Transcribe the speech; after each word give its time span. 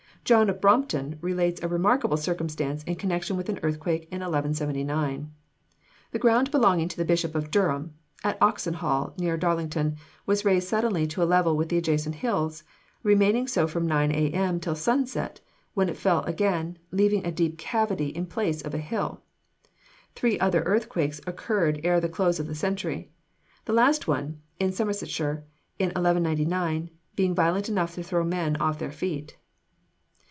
John 0.23 0.51
of 0.51 0.61
Brompton 0.61 1.17
relates 1.19 1.59
a 1.63 1.67
remarkable 1.67 2.15
circumstance 2.15 2.83
in 2.83 2.95
connection 2.95 3.35
with 3.37 3.49
an 3.49 3.59
earthquake 3.63 4.03
in 4.11 4.19
1179. 4.21 5.33
The 6.11 6.19
ground 6.19 6.51
belonging 6.51 6.87
to 6.89 6.95
the 6.97 7.03
bishop 7.03 7.33
of 7.33 7.49
Durham, 7.49 7.95
at 8.23 8.39
Oxenhall 8.39 9.15
near 9.17 9.35
Darlington, 9.35 9.95
was 10.27 10.45
raised 10.45 10.67
suddenly 10.67 11.07
to 11.07 11.23
a 11.23 11.25
level 11.25 11.57
with 11.57 11.69
the 11.69 11.79
adjacent 11.79 12.13
hills, 12.17 12.63
remaining 13.01 13.47
so 13.47 13.65
from 13.67 13.87
9 13.87 14.11
A.M. 14.11 14.59
till 14.59 14.75
sunset, 14.75 15.41
when 15.73 15.89
it 15.89 15.97
fell 15.97 16.21
again, 16.25 16.77
leaving 16.91 17.25
a 17.25 17.31
deep 17.31 17.57
cavity 17.57 18.07
in 18.09 18.27
place 18.27 18.61
of 18.61 18.75
a 18.75 18.77
hill. 18.77 19.23
Three 20.15 20.37
other 20.39 20.61
earthquakes 20.63 21.19
occurred 21.25 21.81
ere 21.83 21.99
the 21.99 22.07
close 22.07 22.39
of 22.39 22.45
the 22.45 22.55
century; 22.55 23.11
the 23.65 23.73
last 23.73 24.07
one, 24.07 24.39
in 24.59 24.71
Somersetshire 24.71 25.45
in 25.79 25.87
1199, 25.89 26.91
being 27.15 27.33
violent 27.33 27.69
enough 27.69 27.95
to 27.95 28.03
throw 28.03 28.23
men 28.23 28.55
off 28.57 28.77
their 28.79 28.91
feet. 28.91 29.35